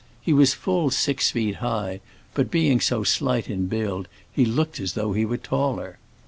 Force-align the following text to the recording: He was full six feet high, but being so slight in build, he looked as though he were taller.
He 0.19 0.33
was 0.33 0.55
full 0.55 0.89
six 0.89 1.29
feet 1.29 1.57
high, 1.57 2.01
but 2.33 2.49
being 2.49 2.79
so 2.79 3.03
slight 3.03 3.47
in 3.47 3.67
build, 3.67 4.07
he 4.33 4.45
looked 4.45 4.79
as 4.79 4.93
though 4.93 5.13
he 5.13 5.25
were 5.25 5.37
taller. 5.37 5.99